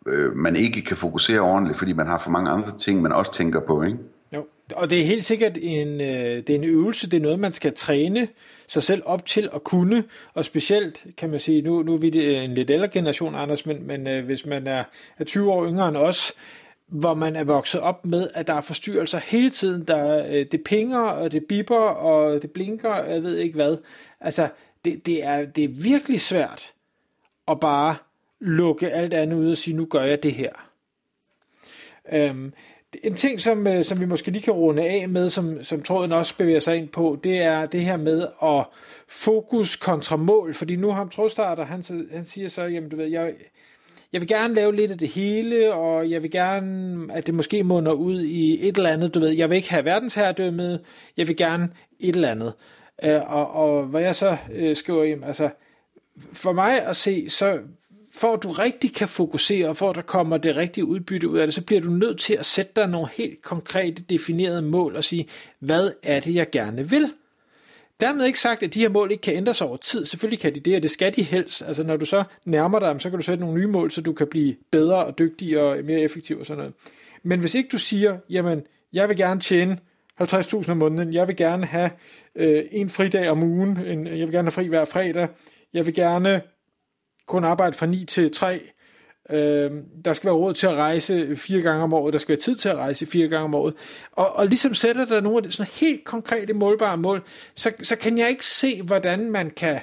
øh, 0.06 0.36
man 0.36 0.56
ikke 0.56 0.82
kan 0.82 0.96
fokusere 0.96 1.40
ordentligt, 1.40 1.78
fordi 1.78 1.92
man 1.92 2.06
har 2.06 2.18
for 2.18 2.30
mange 2.30 2.50
andre 2.50 2.78
ting, 2.78 3.02
man 3.02 3.12
også 3.12 3.32
tænker 3.32 3.60
på, 3.60 3.82
ikke? 3.82 3.98
Jo, 4.34 4.46
og 4.74 4.90
det 4.90 5.00
er 5.00 5.04
helt 5.04 5.24
sikkert 5.24 5.58
en, 5.60 6.00
øh, 6.00 6.36
det 6.36 6.50
er 6.50 6.54
en 6.54 6.64
øvelse, 6.64 7.10
det 7.10 7.16
er 7.16 7.22
noget, 7.22 7.38
man 7.38 7.52
skal 7.52 7.74
træne 7.74 8.28
sig 8.66 8.82
selv 8.82 9.02
op 9.04 9.26
til 9.26 9.48
at 9.54 9.64
kunne, 9.64 10.04
og 10.34 10.44
specielt 10.44 11.06
kan 11.16 11.30
man 11.30 11.40
sige, 11.40 11.62
nu, 11.62 11.82
nu 11.82 11.94
er 11.94 11.98
vi 11.98 12.18
øh, 12.18 12.44
en 12.44 12.54
lidt 12.54 12.70
ældre 12.70 12.88
generation, 12.88 13.34
Anders, 13.34 13.66
men, 13.66 13.86
men 13.86 14.06
øh, 14.06 14.24
hvis 14.24 14.46
man 14.46 14.66
er, 14.66 14.84
er 15.18 15.24
20 15.24 15.52
år 15.52 15.66
yngre 15.66 15.88
end 15.88 15.96
os, 15.96 16.32
hvor 16.86 17.14
man 17.14 17.36
er 17.36 17.44
vokset 17.44 17.80
op 17.80 18.06
med, 18.06 18.28
at 18.34 18.46
der 18.46 18.54
er 18.54 18.60
forstyrrelser 18.60 19.18
hele 19.18 19.50
tiden, 19.50 19.84
der, 19.84 20.26
øh, 20.26 20.46
det 20.52 20.64
pinger, 20.64 21.00
og 21.00 21.32
det 21.32 21.44
bipper, 21.48 21.76
og 21.76 22.42
det 22.42 22.50
blinker, 22.50 22.90
og 22.90 23.12
jeg 23.12 23.22
ved 23.22 23.36
ikke 23.36 23.54
hvad. 23.54 23.76
Altså, 24.20 24.48
det, 24.84 25.06
det, 25.06 25.24
er, 25.24 25.44
det 25.44 25.64
er 25.64 25.68
virkelig 25.68 26.20
svært 26.20 26.72
at 27.48 27.60
bare 27.60 27.96
lukke 28.40 28.90
alt 28.90 29.14
andet 29.14 29.36
ud 29.36 29.50
og 29.50 29.58
sige, 29.58 29.76
nu 29.76 29.84
gør 29.84 30.02
jeg 30.02 30.22
det 30.22 30.32
her. 30.32 30.52
Øhm, 32.12 32.52
en 33.02 33.14
ting, 33.14 33.40
som, 33.40 33.66
øh, 33.66 33.84
som 33.84 34.00
vi 34.00 34.06
måske 34.06 34.30
lige 34.30 34.42
kan 34.42 34.52
runde 34.52 34.82
af 34.82 35.08
med, 35.08 35.30
som, 35.30 35.64
som 35.64 35.82
tråden 35.82 36.12
også 36.12 36.36
bevæger 36.36 36.60
sig 36.60 36.76
ind 36.76 36.88
på, 36.88 37.18
det 37.24 37.42
er 37.42 37.66
det 37.66 37.80
her 37.80 37.96
med 37.96 38.26
at 38.42 38.64
fokus 39.08 39.76
kontra 39.76 40.16
mål, 40.16 40.54
fordi 40.54 40.76
nu 40.76 40.90
har 40.90 41.08
trådstarter, 41.08 41.64
han, 41.64 41.82
han 42.12 42.24
siger 42.24 42.48
så, 42.48 42.62
jamen 42.62 42.90
du 42.90 42.96
ved, 42.96 43.06
jeg, 43.06 43.32
jeg 44.12 44.20
vil 44.20 44.28
gerne 44.28 44.54
lave 44.54 44.76
lidt 44.76 44.90
af 44.90 44.98
det 44.98 45.08
hele, 45.08 45.74
og 45.74 46.10
jeg 46.10 46.22
vil 46.22 46.30
gerne, 46.30 47.14
at 47.14 47.26
det 47.26 47.34
måske 47.34 47.62
munder 47.62 47.92
ud 47.92 48.20
i 48.22 48.68
et 48.68 48.76
eller 48.76 48.90
andet, 48.90 49.14
du 49.14 49.20
ved, 49.20 49.30
jeg 49.30 49.50
vil 49.50 49.56
ikke 49.56 49.70
have 49.70 49.84
verdensherredømmet, 49.84 50.80
jeg 51.16 51.28
vil 51.28 51.36
gerne 51.36 51.68
et 52.00 52.14
eller 52.14 52.30
andet. 52.30 52.52
Øh, 53.04 53.32
og, 53.32 53.50
og 53.50 53.84
hvad 53.84 54.02
jeg 54.02 54.14
så 54.14 54.36
øh, 54.52 54.76
skriver, 54.76 55.04
jamen, 55.04 55.24
altså, 55.24 55.50
for 56.32 56.52
mig 56.52 56.82
at 56.82 56.96
se, 56.96 57.30
så 57.30 57.58
for 58.14 58.32
at 58.32 58.42
du 58.42 58.50
rigtig 58.50 58.94
kan 58.94 59.08
fokusere, 59.08 59.68
og 59.68 59.76
for 59.76 59.90
at 59.90 59.96
der 59.96 60.02
kommer 60.02 60.36
det 60.36 60.56
rigtige 60.56 60.84
udbytte 60.84 61.28
ud 61.28 61.38
af 61.38 61.46
det, 61.46 61.54
så 61.54 61.62
bliver 61.62 61.80
du 61.80 61.90
nødt 61.90 62.20
til 62.20 62.34
at 62.34 62.46
sætte 62.46 62.72
dig 62.76 62.88
nogle 62.88 63.08
helt 63.12 63.42
konkrete 63.42 64.02
definerede 64.02 64.62
mål 64.62 64.96
og 64.96 65.04
sige, 65.04 65.28
hvad 65.58 65.90
er 66.02 66.20
det, 66.20 66.34
jeg 66.34 66.50
gerne 66.50 66.90
vil? 66.90 67.12
Dermed 68.00 68.26
ikke 68.26 68.40
sagt, 68.40 68.62
at 68.62 68.74
de 68.74 68.80
her 68.80 68.88
mål 68.88 69.10
ikke 69.10 69.20
kan 69.20 69.36
ændres 69.36 69.60
over 69.60 69.76
tid. 69.76 70.06
Selvfølgelig 70.06 70.40
kan 70.40 70.54
de 70.54 70.60
det, 70.60 70.76
og 70.76 70.82
det 70.82 70.90
skal 70.90 71.16
de 71.16 71.22
helst. 71.22 71.62
Altså 71.62 71.82
når 71.82 71.96
du 71.96 72.04
så 72.04 72.24
nærmer 72.44 72.78
dig, 72.78 73.00
så 73.00 73.10
kan 73.10 73.18
du 73.18 73.24
sætte 73.24 73.44
nogle 73.44 73.60
nye 73.60 73.66
mål, 73.66 73.90
så 73.90 74.00
du 74.00 74.12
kan 74.12 74.26
blive 74.26 74.54
bedre 74.70 75.04
og 75.04 75.18
dygtigere 75.18 75.62
og 75.62 75.84
mere 75.84 76.00
effektiv 76.00 76.38
og 76.38 76.46
sådan 76.46 76.58
noget. 76.58 76.74
Men 77.22 77.40
hvis 77.40 77.54
ikke 77.54 77.68
du 77.68 77.78
siger, 77.78 78.18
jamen, 78.30 78.62
jeg 78.92 79.08
vil 79.08 79.16
gerne 79.16 79.40
tjene 79.40 79.78
50.000 80.22 80.70
om 80.70 80.76
måneden, 80.76 81.14
jeg 81.14 81.28
vil 81.28 81.36
gerne 81.36 81.66
have 81.66 81.90
øh, 82.34 82.64
en 82.70 82.90
fridag 82.90 83.30
om 83.30 83.42
ugen, 83.42 83.76
en, 83.76 84.06
jeg 84.06 84.18
vil 84.26 84.32
gerne 84.32 84.46
have 84.46 84.52
fri 84.52 84.66
hver 84.66 84.84
fredag, 84.84 85.28
jeg 85.72 85.86
vil 85.86 85.94
gerne 85.94 86.42
kun 87.26 87.44
arbejde 87.44 87.76
fra 87.76 87.86
9 87.86 88.04
til 88.04 88.32
3, 88.32 88.60
Øh, 89.30 89.70
der 90.04 90.12
skal 90.12 90.26
være 90.26 90.34
råd 90.34 90.54
til 90.54 90.66
at 90.66 90.74
rejse 90.74 91.36
fire 91.36 91.62
gange 91.62 91.82
om 91.82 91.94
året, 91.94 92.12
der 92.12 92.18
skal 92.18 92.28
være 92.28 92.40
tid 92.40 92.56
til 92.56 92.68
at 92.68 92.76
rejse 92.76 93.06
fire 93.06 93.28
gange 93.28 93.44
om 93.44 93.54
året. 93.54 93.74
Og, 94.12 94.36
og 94.36 94.46
ligesom 94.46 94.74
sætter 94.74 95.04
der 95.04 95.20
nogle 95.20 95.36
af 95.36 95.42
de 95.42 95.52
sådan 95.52 95.72
helt 95.72 96.04
konkrete 96.04 96.52
målbare 96.52 96.96
mål, 96.96 97.22
så, 97.54 97.72
så 97.82 97.96
kan 97.96 98.18
jeg 98.18 98.28
ikke 98.28 98.46
se, 98.46 98.82
hvordan 98.82 99.30
man 99.30 99.50
kan 99.50 99.80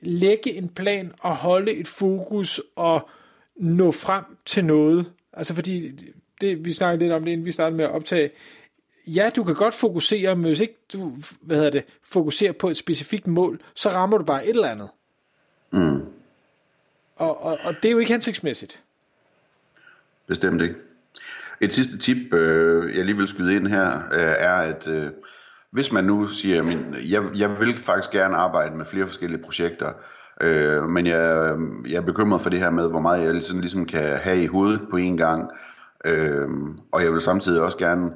lægge 0.00 0.54
en 0.54 0.68
plan 0.68 1.12
og 1.20 1.36
holde 1.36 1.72
et 1.72 1.88
fokus 1.88 2.60
og 2.76 3.08
nå 3.56 3.90
frem 3.90 4.24
til 4.46 4.64
noget. 4.64 5.12
Altså 5.32 5.54
fordi, 5.54 5.90
det, 6.40 6.64
vi 6.64 6.72
snakkede 6.72 7.04
lidt 7.04 7.12
om 7.12 7.24
det, 7.24 7.32
inden 7.32 7.46
vi 7.46 7.52
startede 7.52 7.76
med 7.76 7.84
at 7.84 7.90
optage, 7.90 8.30
ja, 9.06 9.30
du 9.36 9.44
kan 9.44 9.54
godt 9.54 9.74
fokusere, 9.74 10.36
men 10.36 10.44
hvis 10.44 10.60
ikke 10.60 10.78
du 10.92 11.12
hvad 11.40 11.56
hedder 11.56 11.70
det, 11.70 11.84
fokuserer 12.02 12.52
på 12.52 12.68
et 12.68 12.76
specifikt 12.76 13.26
mål, 13.26 13.60
så 13.74 13.90
rammer 13.90 14.18
du 14.18 14.24
bare 14.24 14.46
et 14.46 14.50
eller 14.50 14.68
andet. 14.68 14.88
Mm. 15.72 16.17
Og, 17.18 17.44
og, 17.44 17.58
og 17.64 17.74
det 17.82 17.84
er 17.84 17.92
jo 17.92 17.98
ikke 17.98 18.12
hensigtsmæssigt. 18.12 18.82
Bestemt 20.26 20.62
ikke. 20.62 20.74
Et 21.60 21.72
sidste 21.72 21.98
tip, 21.98 22.34
øh, 22.34 22.96
jeg 22.96 23.04
lige 23.04 23.16
vil 23.16 23.28
skyde 23.28 23.56
ind 23.56 23.66
her, 23.66 23.96
øh, 24.12 24.34
er, 24.38 24.54
at 24.54 24.88
øh, 24.88 25.10
hvis 25.70 25.92
man 25.92 26.04
nu 26.04 26.26
siger, 26.26 26.62
min, 26.62 26.96
jeg, 27.08 27.22
jeg 27.34 27.60
vil 27.60 27.74
faktisk 27.74 28.10
gerne 28.10 28.36
arbejde 28.36 28.76
med 28.76 28.84
flere 28.84 29.06
forskellige 29.06 29.42
projekter, 29.42 29.92
øh, 30.40 30.82
men 30.82 31.06
jeg, 31.06 31.50
øh, 31.50 31.92
jeg 31.92 31.96
er 31.96 32.06
bekymret 32.06 32.42
for 32.42 32.50
det 32.50 32.58
her 32.58 32.70
med, 32.70 32.88
hvor 32.88 33.00
meget 33.00 33.24
jeg 33.24 33.32
ligesom, 33.32 33.60
ligesom 33.60 33.86
kan 33.86 34.18
have 34.18 34.42
i 34.42 34.46
hovedet 34.46 34.80
på 34.90 34.96
en 34.96 35.16
gang, 35.16 35.50
øh, 36.04 36.48
og 36.92 37.04
jeg 37.04 37.12
vil 37.12 37.20
samtidig 37.20 37.62
også 37.62 37.78
gerne 37.78 38.12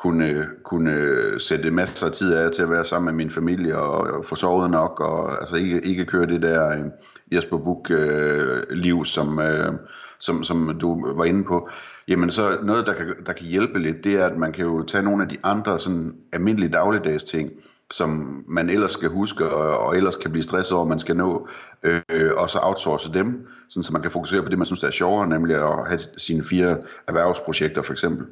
kunne, 0.00 0.46
kunne 0.64 0.94
sætte 1.40 1.70
masser 1.70 2.06
af 2.06 2.12
tid 2.12 2.34
af 2.34 2.50
til 2.50 2.62
at 2.62 2.70
være 2.70 2.84
sammen 2.84 3.06
med 3.06 3.24
min 3.24 3.30
familie 3.30 3.78
og, 3.78 4.18
og 4.18 4.24
få 4.24 4.36
sovet 4.36 4.70
nok, 4.70 5.00
og 5.00 5.40
altså 5.40 5.56
ikke, 5.56 5.80
ikke 5.80 6.04
køre 6.04 6.26
det 6.26 6.42
der 6.42 6.78
uh, 6.78 6.86
Jesper 7.34 7.58
Buch 7.58 7.90
uh, 7.90 8.76
liv, 8.76 9.04
som, 9.04 9.38
uh, 9.38 9.74
som, 10.18 10.44
som 10.44 10.78
du 10.80 11.14
var 11.16 11.24
inde 11.24 11.44
på. 11.44 11.68
Jamen 12.08 12.30
så 12.30 12.58
noget, 12.62 12.86
der 12.86 12.94
kan, 12.94 13.06
der 13.26 13.32
kan 13.32 13.46
hjælpe 13.46 13.78
lidt, 13.78 14.04
det 14.04 14.14
er, 14.14 14.26
at 14.26 14.36
man 14.36 14.52
kan 14.52 14.64
jo 14.64 14.82
tage 14.82 15.02
nogle 15.02 15.22
af 15.22 15.28
de 15.28 15.36
andre 15.42 15.78
sådan 15.78 16.16
almindelige 16.32 16.72
dagligdags 16.72 17.24
ting, 17.24 17.50
som 17.90 18.44
man 18.48 18.70
ellers 18.70 18.92
skal 18.92 19.08
huske, 19.08 19.48
og, 19.48 19.78
og 19.78 19.96
ellers 19.96 20.16
kan 20.16 20.30
blive 20.30 20.42
stresset 20.42 20.76
over, 20.76 20.86
man 20.86 20.98
skal 20.98 21.16
nå, 21.16 21.48
øh, 21.82 22.30
og 22.36 22.50
så 22.50 22.58
outsource 22.62 23.12
dem, 23.14 23.46
sådan 23.68 23.82
så 23.82 23.92
man 23.92 24.02
kan 24.02 24.10
fokusere 24.10 24.42
på 24.42 24.48
det, 24.48 24.58
man 24.58 24.66
synes, 24.66 24.80
der 24.80 24.86
er 24.86 24.92
sjovere, 24.92 25.28
nemlig 25.28 25.56
at 25.56 25.88
have 25.88 26.00
sine 26.16 26.44
fire 26.44 26.78
erhvervsprojekter 27.08 27.82
for 27.82 27.92
eksempel. 27.92 28.26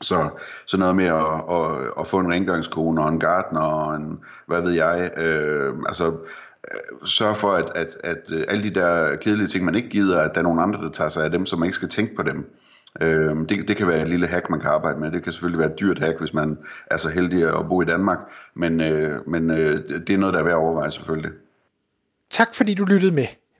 Så, 0.00 0.28
så 0.66 0.76
noget 0.76 0.96
med 0.96 1.04
at, 1.04 1.24
at, 1.50 1.92
at 2.00 2.06
få 2.06 2.18
en 2.18 2.32
rengøringskone 2.32 3.02
og 3.02 3.08
en 3.08 3.20
gartner 3.20 3.60
og 3.60 3.96
en, 3.96 4.18
hvad 4.46 4.62
ved 4.62 4.72
jeg, 4.72 5.10
øh, 5.16 5.74
altså 5.86 6.06
øh, 6.06 7.08
sørge 7.08 7.34
for, 7.34 7.52
at, 7.52 7.70
at, 7.74 7.96
at 8.04 8.32
øh, 8.32 8.44
alle 8.48 8.62
de 8.62 8.74
der 8.74 9.16
kedelige 9.16 9.48
ting, 9.48 9.64
man 9.64 9.74
ikke 9.74 9.88
gider, 9.88 10.20
at 10.20 10.30
der 10.34 10.40
er 10.40 10.44
nogen 10.44 10.60
andre, 10.60 10.84
der 10.84 10.90
tager 10.90 11.10
sig 11.10 11.24
af 11.24 11.30
dem, 11.30 11.46
så 11.46 11.56
man 11.56 11.66
ikke 11.66 11.76
skal 11.76 11.88
tænke 11.88 12.16
på 12.16 12.22
dem. 12.22 12.50
Øh, 13.00 13.36
det, 13.48 13.68
det 13.68 13.76
kan 13.76 13.88
være 13.88 14.02
et 14.02 14.08
lille 14.08 14.26
hack, 14.26 14.50
man 14.50 14.60
kan 14.60 14.70
arbejde 14.70 15.00
med. 15.00 15.10
Det 15.10 15.22
kan 15.22 15.32
selvfølgelig 15.32 15.58
være 15.58 15.72
et 15.72 15.80
dyrt 15.80 15.98
hack, 15.98 16.18
hvis 16.18 16.34
man 16.34 16.58
er 16.86 16.96
så 16.96 17.08
heldig 17.08 17.58
at 17.58 17.68
bo 17.68 17.82
i 17.82 17.84
Danmark, 17.84 18.18
men, 18.54 18.80
øh, 18.80 19.28
men 19.28 19.50
øh, 19.50 19.88
det 20.06 20.10
er 20.10 20.18
noget, 20.18 20.32
der 20.34 20.40
er 20.40 20.44
værd 20.44 20.54
at 20.54 20.58
overveje 20.58 20.90
selvfølgelig. 20.90 21.30
Tak 22.30 22.54
fordi 22.54 22.74
du 22.74 22.84
lyttede 22.84 23.14
med. 23.14 23.26